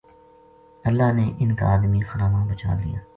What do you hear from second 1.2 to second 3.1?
اِنھ کا ادمی خراما بچا لیا